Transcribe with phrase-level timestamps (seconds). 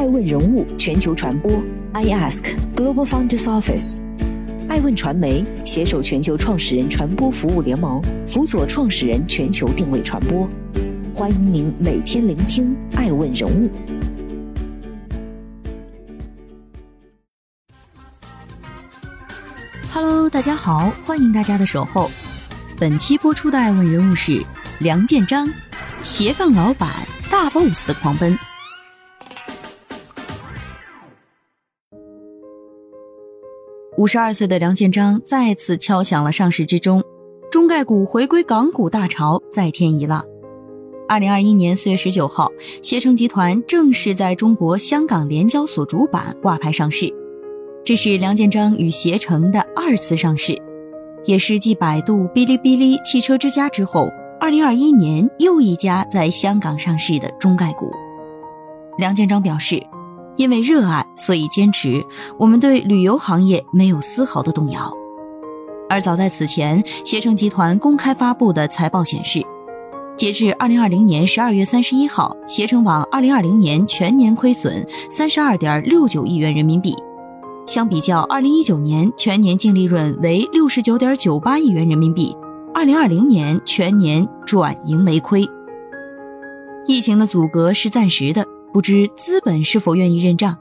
[0.00, 1.62] 爱问人物全球传播
[1.92, 3.98] ，I Ask Global Founders Office，
[4.66, 10.48] 爱问传媒携手全球创始人传播服务联盟，辅佐创始人全球定位传播。
[11.14, 13.70] 欢迎您每天聆听爱问人物。
[19.92, 22.10] Hello，大家好，欢迎大家的守候。
[22.78, 24.42] 本期播出的爱问人物是
[24.78, 25.46] 梁建章，
[26.02, 26.88] 斜杠老板
[27.30, 28.34] 大 boss 的狂奔。
[34.00, 37.04] 五十二岁的梁建章再次敲响了上市之钟，
[37.52, 40.24] 中概股回归港股大潮再添一浪。
[41.06, 42.50] 二零二一年四月十九号，
[42.82, 47.12] 携程集团正式在中国香港联交所主板挂牌上市，
[47.84, 50.58] 这是梁建章与携程的二次上市，
[51.26, 54.08] 也是继百度、哔哩哔哩、汽车之家之后，
[54.40, 57.90] 二零二一年又一家在香港上市的中概股。
[58.96, 59.78] 梁建章表示。
[60.40, 62.02] 因为热爱，所以坚持。
[62.38, 64.90] 我们对旅游行业没有丝毫的动摇。
[65.86, 69.42] 而早在此前，携程集团公开发布的财报显示，
[70.16, 76.96] 截至二零二零年十二月三十一号，携程网二零二零年全年亏损三十二点六九亿元人民币，
[77.66, 82.34] 相比较二零一九年全年净利润为六十九点九八亿元人民币，
[82.72, 85.46] 二零二零年全年转盈为亏。
[86.86, 88.46] 疫情的阻隔是暂时的。
[88.72, 90.56] 不知资本是否愿意认账？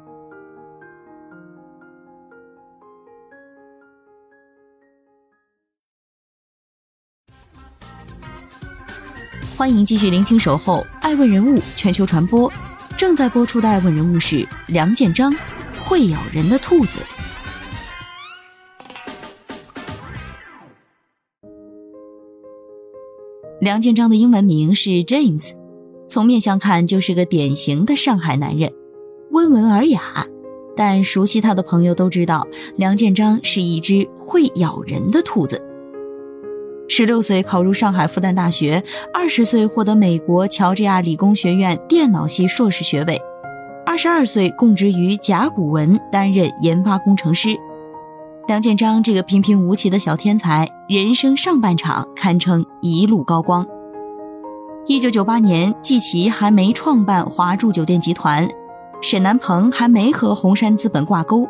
[9.56, 12.50] 欢迎继续聆听《守候爱问人物全球传播》，
[12.98, 15.32] 正在播出的爱问人物是梁建章，
[15.86, 17.00] 会咬人的兔子。
[23.62, 25.59] 梁建章的英文名是 James。
[26.10, 28.74] 从面相看，就是个典型的上海男人，
[29.32, 30.26] 温文尔雅。
[30.76, 35.62] 但熟悉他的朋友都知道，梁建章是一只会咬人的兔子。
[36.88, 38.84] 十六岁考入上海复旦大学，
[39.14, 43.22] 二十岁获得美国乔治亚理工学院电脑系硕士学位，
[43.86, 47.50] 二十二岁供职于甲骨文担任研发工程师。
[48.48, 53.68] 梁建章这个平平无奇的小天才，人生上半场堪称一路高光。
[54.90, 58.50] 一九九八年，季琦还没创办华住酒店集团，
[59.04, 61.48] 沈南鹏还没和红杉资本挂钩，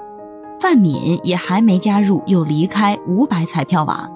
[0.60, 4.12] 范敏也还没加入又离开五百彩票网。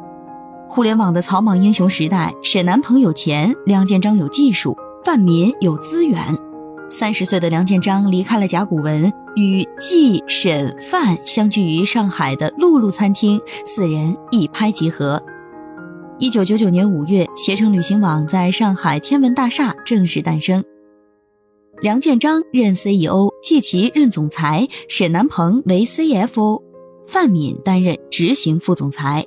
[0.68, 4.76] 互联网的草莽英雄时代，沈南鹏有钱，梁建章有技术，
[5.06, 6.22] 范敏有资源。
[6.90, 15.24] 三十岁的梁建章离开了甲骨文，与季、沈、范相聚于上海的露露餐厅，四人一拍即合。
[16.24, 20.64] 一九九九年五月，携程旅行网在上海天文大厦正式诞生。
[21.82, 26.62] 梁建章任 CEO，季琦任总裁，沈南鹏为 CFO，
[27.06, 29.26] 范敏担任执行副总裁。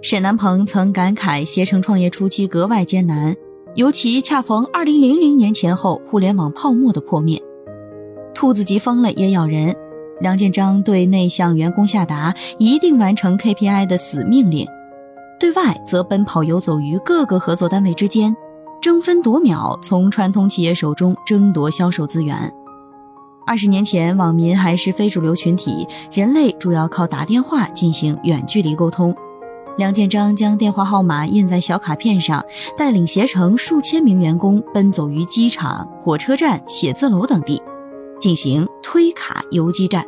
[0.00, 3.36] 沈南鹏曾感慨携程创业初期格外艰难，
[3.74, 7.38] 尤其恰逢二零零零年前后互联网泡沫的破灭。
[8.34, 9.76] 兔子急疯了也咬人，
[10.22, 14.66] 梁建章对内向员工下达一定完成 KPI 的死命令。
[15.38, 18.34] 对外则奔跑游走于各个合作单位之间，
[18.80, 22.52] 争分夺秒从传统企业手中争夺销售资源。
[23.46, 29.14] 二十年前，网民还是非主流群体，人类主要靠打电话进行远距离沟通。
[29.76, 32.42] 梁建章将电话号码印在小卡片上，
[32.78, 37.62] 带领携程数千名员工奔走于机场、火车站、写字楼等地，
[38.18, 40.02] 进行推卡游击战。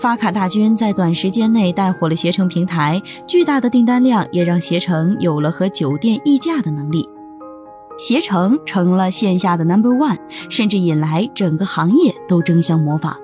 [0.00, 7.06] 发卡大军在短时间内带火了携程平台，巨大的订单量也让携程有了和酒店议价的能力，
[7.98, 10.16] 携程成了线下的 number one，
[10.48, 13.14] 甚至引来整个行业都争相模仿。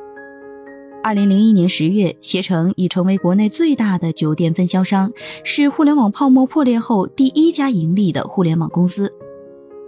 [1.03, 5.11] 二零零一年十月，携程已成为国内最大的酒店分销商，
[5.45, 9.11] 是互联网泡沫破裂后第一家盈利的互联网公司。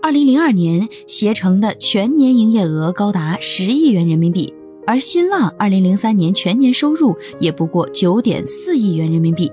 [0.01, 4.55] 二零零二年，携程的全年营业额高达十亿元人民币。
[4.89, 9.53] 而新浪二零零三年全年收入也不过九点四亿元人民币，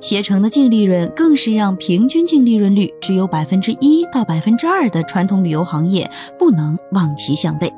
[0.00, 7.72] 携程的净利润更是让平均净利润率只有百分之一到百分之二的传统旅游行业不能望其项背。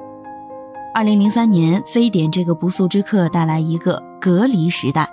[0.95, 5.07] 二零零三年，非典这个不速之客带来一个隔离时代，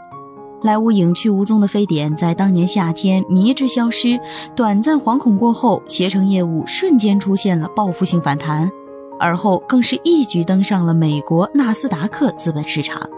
[0.64, 4.18] 来无影去无踪的非典在当年夏天迷之消失，
[4.56, 8.72] 短暂惶恐过后，携程业务瞬间出现了报复性反弹。
[9.20, 13.10] 而后更是一举登上了美国纳斯达克资本市场，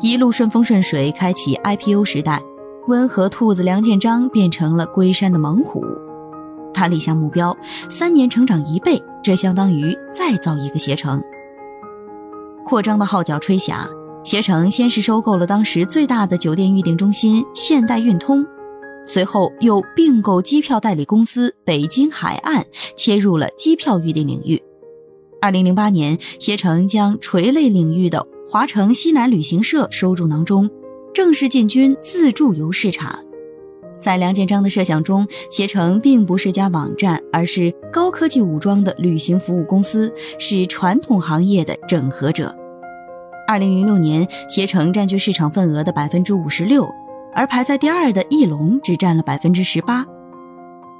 [0.00, 2.42] 一路顺风顺水，开启 IPO 时代。
[2.86, 5.84] 温和兔子梁建章变成了龟山的猛虎，
[6.72, 7.54] 他立下目标，
[7.90, 11.22] 三年成长一倍，这相当于再造一个携程。
[12.64, 13.86] 扩张的号角吹响，
[14.24, 18.42] 携程先是收购了当时最大的酒店预订中心现代运通，
[19.06, 22.64] 随后又并购机票代理公司北京海岸，
[22.96, 24.62] 切入了机票预订领域。
[25.40, 30.68] 二零零八年，携程将垂类领域的华城西南旅行社收入囊中，
[31.14, 33.20] 正式进军自助游市场。
[34.00, 42.54] 在梁建章的设想中，携程并不是家网站，而是高科技武装的旅行服务公司，是传统行业的整合者。
[43.46, 46.88] 二零零六年，携程占据市场份额的百分之五十六，
[47.32, 50.04] 而排在第二的翼龙只占了百分之十八。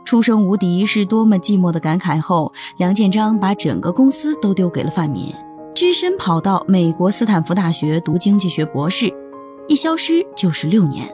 [0.08, 5.30] 出生无敌是多么寂寞的感慨后，梁建章把整个公司都丢给了范敏，
[5.74, 9.12] 只身跑到美国斯坦福大学读经济学博士，
[9.68, 11.06] 一消失就是六年。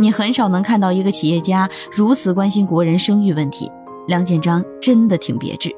[0.00, 3.70] 你很少能看到一个企业家如此关心国人生育问题。
[4.08, 5.70] 梁建章真的挺别致。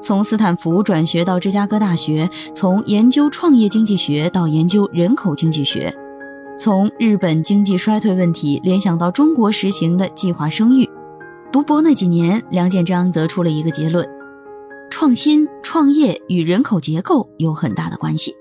[0.00, 5.94] 从斯坦福转学到芝加哥大学，从研究创业经济学到研究人口经济学，
[6.58, 10.88] 从日本经济衰退问题联想到中国实行的计划生育。
[11.52, 14.08] 读博那几年，梁建章得出了一个结论：
[14.90, 18.34] 创新创业与人口结构有很大的关系。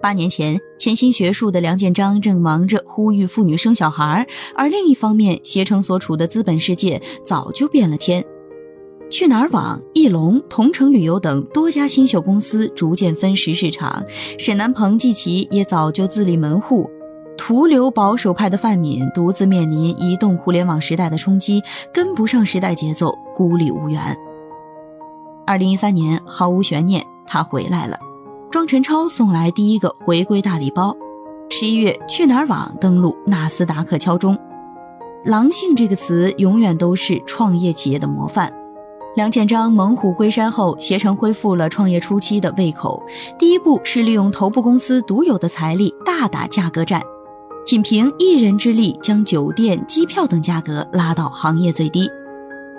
[0.00, 8.24] 八年前，潜心学术的梁建章正忙着呼吁妇女生小孩，而另一方面，携程所处的资本世界早就变了天。
[9.10, 14.02] 去哪儿网、翼龙、同程旅游等多家新秀公司逐渐分食市场，
[14.38, 16.88] 沈南鹏、季琦也早就自立门户，
[17.44, 21.60] 徒留保守派的范敏独自面临移动互联网时代的冲击，
[21.92, 24.16] 跟不上时代节奏，孤立无援。
[25.44, 27.98] 二零一三年，毫无悬念，他回来了。
[28.48, 30.96] 庄晨超送来第一个回归大礼包。
[31.50, 34.38] 十一月，去哪儿网登陆纳斯达克敲钟。
[35.24, 38.52] 狼性这个词永远都是创业企业的模范。
[39.16, 43.02] 梁建章猛虎归山后，携程恢复了创业初期的胃口。
[43.36, 47.02] 第一步是利用头部公司独有的财力大打价格战，
[47.64, 52.10] 仅凭一人之力将酒店、机票等价格拉到行业最低。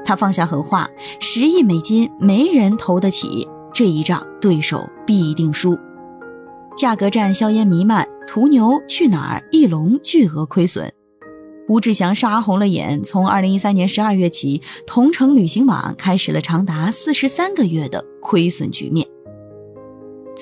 [0.06, 0.89] 他放下狠话：
[1.19, 3.47] 十亿美金没人投得起。
[3.74, 5.77] 这一仗，对手必定输。
[6.77, 10.94] 价格战硝烟弥漫，途牛、去哪儿、翼龙巨额亏损。
[11.69, 13.01] 吴志祥杀红了眼。
[13.01, 19.07] 从二零一三年十二月起，同城旅行网开始了长达四十三个月的亏损局面。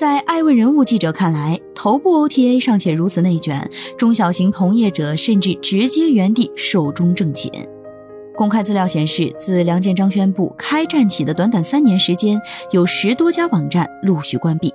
[0.02, 7.48] 在爱问人物记者看来，头部 OTA 尚且如此内卷，中小型同业者甚至直接原地寿终正寝。
[8.34, 12.36] 公开资料显示，自梁建章宣布开战起的短短三年时间，
[12.72, 14.74] 有十多家网站陆续关闭。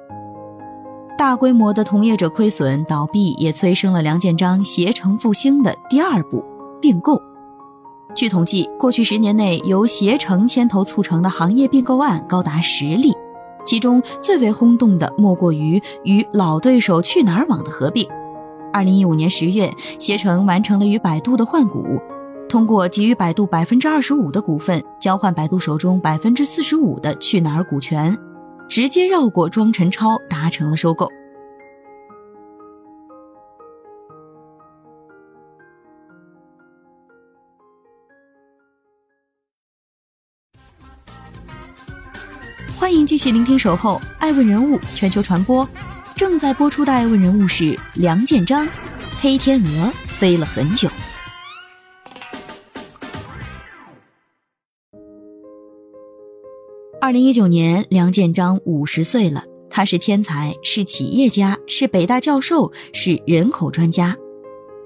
[1.17, 6.41] 大规模的同业者亏损倒闭，也催生了梁建章携程复兴的第二步
[6.81, 7.21] 并购。
[8.15, 13.11] 据统计，过去十年内由携程牵头促成的行业并购案高达十例，
[13.67, 18.07] 其中最为轰动的莫过于与老对手去哪儿网的合并。
[18.71, 19.69] 二零一五年十月，
[19.99, 21.83] 携程完成了与百度的换股。
[22.47, 28.17] 通过给予百度百分之二十五的股份，交换百度手中百分之四十五的去哪儿股权，
[28.69, 31.09] 直接绕过庄辰超，达成了收购。
[43.27, 45.65] 欢迎继续聆听《守候爱问人物全球传播》，
[46.15, 48.65] 正在播出的爱问人物是梁建章，
[49.19, 50.87] 黑天鹅飞了很久。
[57.01, 59.43] 二零一九年，梁建章五十岁了。
[59.69, 64.15] 他是天才，是企业家，是北大教授，是人口专家。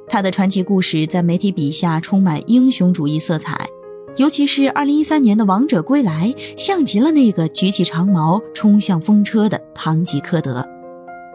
[0.10, 3.69] 他的传奇故事在媒体笔下充满英雄主义色彩，
[4.17, 10.67] 尤其是二零一三年的《王者归来》，像极了那个举起长矛冲向风车的堂吉诃德。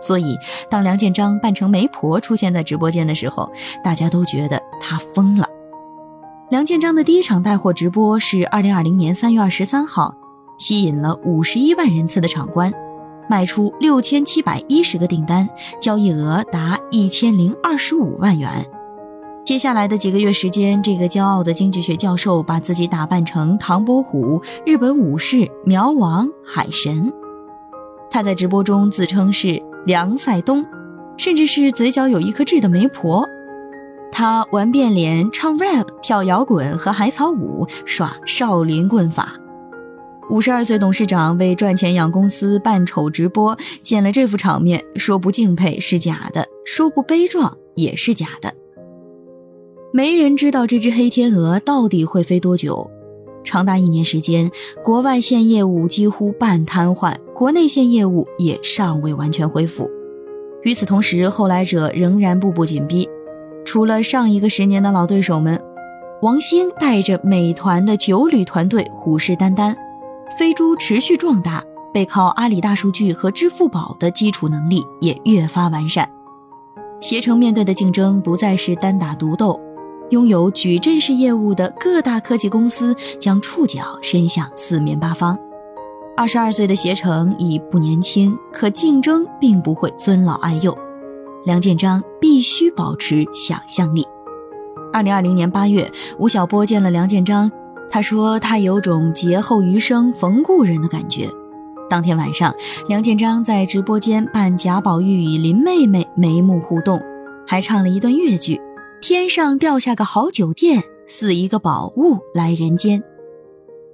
[0.02, 0.36] 所以，
[0.70, 3.50] 当梁建章扮成媒婆出现在直播间的时候，
[3.82, 5.48] 大家都觉得他疯了。
[6.50, 10.14] 梁建章的第一场带货直播是二零二零年三月二十三号。
[10.58, 12.72] 吸引了五十一万人次的场观，
[13.28, 15.46] 卖出六千七百一十个订单，
[15.78, 18.50] 交易额达一千零二十五万元。
[19.46, 27.12] 接下来的几个月时间，这个骄傲的经济学教授把自己打扮成唐伯虎、日本武士、苗王、海神。
[28.10, 30.66] 他在直播中自称是梁赛东，
[31.16, 33.24] 甚至是嘴角有一颗痣的媒婆。
[34.10, 39.28] 他玩变脸、唱 rap、跳摇滚和海草舞，耍少林棍法。
[40.28, 48.52] 五十二岁董事长为赚钱养公司扮丑直播，见了这副场面，说不敬佩是假的，说不悲壮也是假的。
[49.96, 52.90] 没人知道这只黑天鹅到底会飞多久，
[53.42, 54.50] 长达一年时间，
[54.84, 59.90] 国外线业务几乎半瘫痪，国内线业务也尚未完全恢复。
[60.64, 63.08] 与此同时，后来者仍然步步紧逼。
[63.64, 65.58] 除了上一个十年的老对手们，
[66.20, 69.74] 王兴带着美团的九旅团队虎视眈眈，
[70.38, 76.06] 飞猪持续壮大，背靠阿里大数据和支付宝的基础能力也越发完善。
[77.00, 79.58] 携程面对的竞争不再是单打独斗，
[80.10, 85.38] 拥有矩阵式业务的各大科技公司将触角伸向四面八方。
[86.16, 90.76] 二十二岁的携程已不年轻，可竞争并不会尊老爱幼。
[91.44, 94.06] 梁建章必须保持想象力。
[94.92, 97.52] 二零二零年八月，吴晓波见了梁建章，
[97.90, 101.28] 他说他有种劫后余生逢故人的感觉。
[101.88, 102.54] 当天晚上，
[102.88, 107.00] 梁建章在直播间扮贾宝玉与林妹妹眉目互动，
[107.46, 108.60] 还唱了一段越剧
[109.00, 113.02] ：“天上掉下个好酒店，似一个宝物来人间。”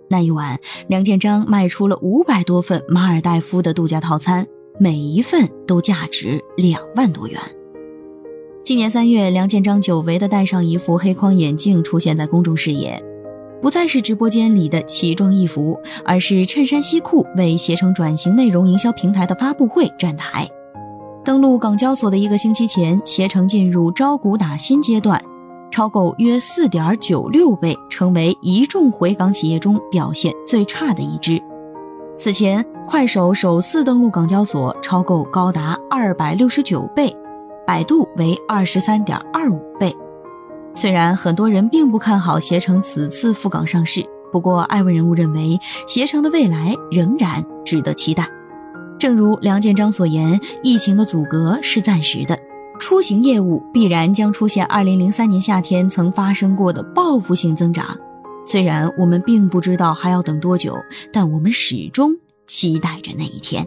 [0.09, 4.47] 那一晚，梁建章卖出了五百多份马尔代夫的度假套餐，
[4.79, 7.41] 每一份都价值两万多元。
[8.63, 13.03] 今年三月，梁建章久违地戴上一副黑框眼镜，出现在公众视野。
[13.61, 20.49] 不再是直播间里的奇装异服，而是衬衫西裤为携程转型内容营销平台的发布会站台。
[21.25, 25.23] 登陆港交所的一个星期前，携程进入招股打新阶段，
[25.71, 31.41] 超购约四点九六倍，成为一众回港企业中表现最差的一支。
[32.17, 37.17] 此前，快手首次登陆港交所，超购高达二百六十九倍，
[37.65, 39.97] 百度为二十三点二五倍。
[40.75, 48.29] 虽然很多人并不看好携程此次赴港上市，不过爱问人物认为携程的未来仍然值得期待。
[49.03, 52.39] 正如梁建章所言，疫情的阻隔是暂时的，
[52.79, 57.85] 出行业务必然将出现2003年夏天曾发生过的报复性增长。
[58.47, 60.79] 虽然我们并不知道还要等多久，
[61.13, 62.13] 但我们始终
[62.47, 63.67] 期待着那一天。